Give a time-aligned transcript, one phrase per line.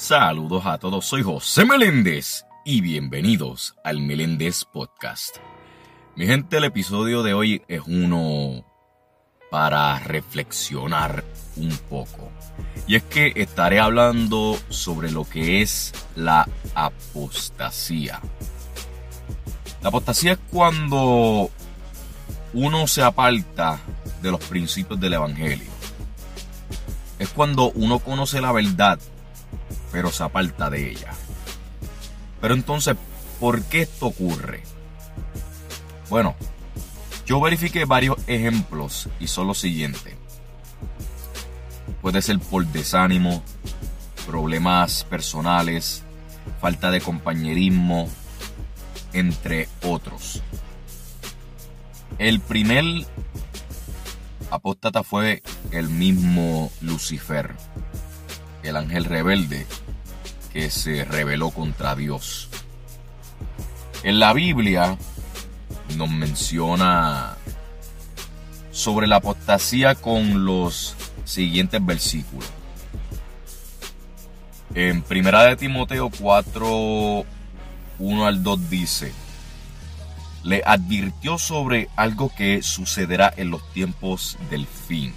[0.00, 5.36] Saludos a todos, soy José Meléndez y bienvenidos al Meléndez Podcast.
[6.16, 8.64] Mi gente, el episodio de hoy es uno
[9.50, 11.22] para reflexionar
[11.56, 12.30] un poco.
[12.86, 18.22] Y es que estaré hablando sobre lo que es la apostasía.
[19.82, 21.50] La apostasía es cuando
[22.54, 23.78] uno se aparta
[24.22, 25.70] de los principios del Evangelio.
[27.18, 28.98] Es cuando uno conoce la verdad
[29.92, 31.12] pero se aparta de ella.
[32.40, 32.96] Pero entonces,
[33.38, 34.62] ¿por qué esto ocurre?
[36.08, 36.34] Bueno,
[37.26, 40.14] yo verifiqué varios ejemplos y son los siguientes.
[42.02, 43.42] Puede ser por desánimo,
[44.26, 46.02] problemas personales,
[46.60, 48.08] falta de compañerismo,
[49.12, 50.42] entre otros.
[52.18, 52.84] El primer
[54.50, 57.54] apóstata fue el mismo Lucifer
[58.62, 59.66] el ángel rebelde
[60.52, 62.48] que se rebeló contra Dios.
[64.02, 64.96] En la Biblia
[65.96, 67.36] nos menciona
[68.72, 72.48] sobre la apostasía con los siguientes versículos.
[74.74, 77.24] En Primera de Timoteo 4,
[77.98, 79.12] 1 al 2 dice,
[80.44, 85.12] le advirtió sobre algo que sucederá en los tiempos del fin.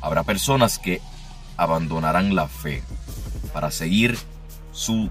[0.00, 1.00] Habrá personas que
[1.58, 2.82] abandonarán la fe
[3.52, 4.16] para seguir
[4.72, 5.10] su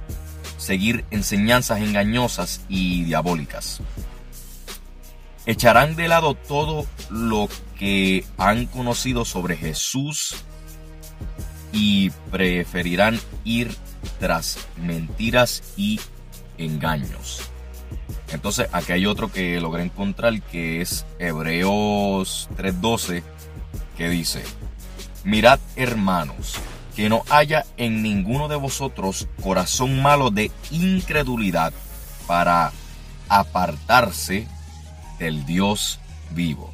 [0.57, 3.81] seguir enseñanzas engañosas y diabólicas.
[5.45, 10.35] Echarán de lado todo lo que han conocido sobre Jesús
[11.71, 13.73] y preferirán ir
[14.19, 15.99] tras mentiras y
[16.57, 17.41] engaños.
[18.31, 23.23] Entonces aquí hay otro que logré encontrar que es Hebreos 3:12
[23.95, 24.43] que dice,
[25.27, 26.53] Mirad, hermanos,
[26.95, 31.73] que no haya en ninguno de vosotros corazón malo de incredulidad
[32.27, 32.71] para
[33.27, 34.47] apartarse
[35.19, 35.99] del Dios
[36.31, 36.73] vivo.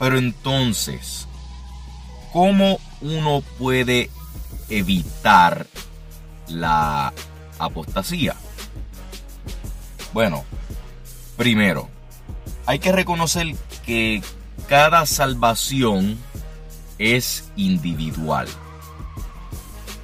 [0.00, 1.28] Pero entonces,
[2.32, 4.10] ¿cómo uno puede
[4.68, 5.68] evitar
[6.48, 7.12] la
[7.60, 8.34] apostasía?
[10.12, 10.44] Bueno,
[11.36, 11.88] primero,
[12.66, 13.54] hay que reconocer
[13.86, 14.20] que
[14.68, 16.18] cada salvación
[17.02, 18.46] es individual.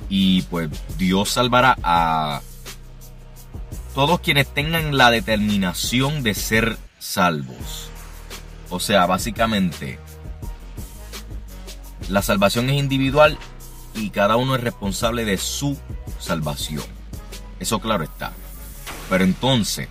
[0.09, 2.41] Y pues Dios salvará a
[3.95, 7.91] todos quienes tengan la determinación de ser salvos.
[8.71, 9.99] O sea, básicamente,
[12.09, 13.39] la salvación es individual
[13.95, 15.79] y cada uno es responsable de su
[16.19, 16.85] salvación.
[17.61, 18.33] Eso claro está.
[19.09, 19.89] Pero entonces,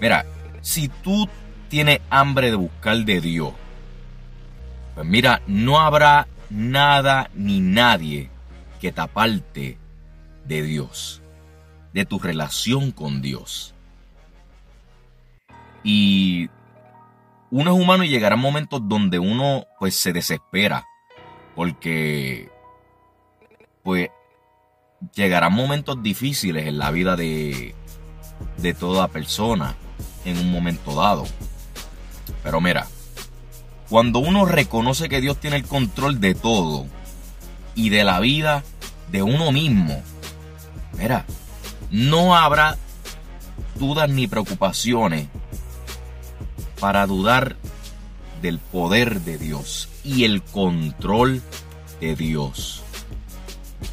[0.00, 0.26] mira,
[0.60, 1.28] si tú
[1.68, 3.52] tienes hambre de buscar de Dios,
[4.96, 8.30] pues mira, no habrá nada ni nadie
[8.80, 9.78] que te aparte
[10.46, 11.20] de Dios,
[11.92, 13.74] de tu relación con Dios.
[15.84, 16.48] Y
[17.50, 20.86] uno es humano y llegará momentos donde uno pues se desespera,
[21.54, 22.50] porque
[23.82, 24.08] pues
[25.14, 27.74] llegarán momentos difíciles en la vida de,
[28.56, 29.74] de toda persona
[30.24, 31.24] en un momento dado.
[32.42, 32.86] Pero mira,
[33.88, 36.86] cuando uno reconoce que Dios tiene el control de todo
[37.74, 38.64] y de la vida
[39.10, 40.02] de uno mismo,
[40.98, 41.24] mira,
[41.90, 42.76] no habrá
[43.76, 45.28] dudas ni preocupaciones
[46.80, 47.56] para dudar
[48.42, 51.42] del poder de Dios y el control
[52.00, 52.82] de Dios.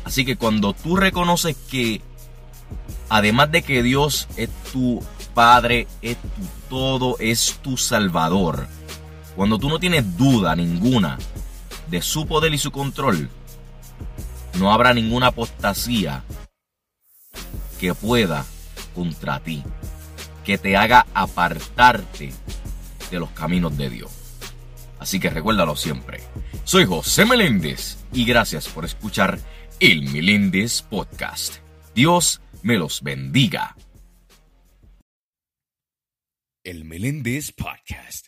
[0.04, 2.02] Así que cuando tú reconoces que
[3.10, 5.04] además de que Dios es tu
[5.34, 6.28] Padre, es tu
[6.70, 8.68] todo, es tu Salvador,
[9.36, 11.18] cuando tú no tienes duda ninguna
[11.90, 13.30] de su poder y su control,
[14.60, 16.24] no habrá ninguna apostasía
[17.80, 18.46] que pueda
[18.94, 19.64] contra ti,
[20.44, 22.32] que te haga apartarte
[23.10, 24.12] de los caminos de Dios.
[25.00, 26.22] Así que recuérdalo siempre.
[26.64, 29.40] Soy José Meléndez y gracias por escuchar
[29.80, 31.58] el Meléndez Podcast.
[31.94, 33.76] Dios me los bendiga.
[36.64, 38.28] El Meléndez Podcast